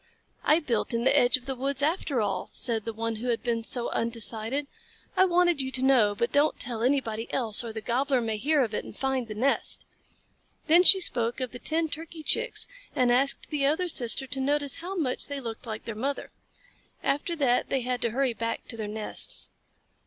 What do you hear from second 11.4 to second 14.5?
the ten Turkey Chicks and asked the other sister to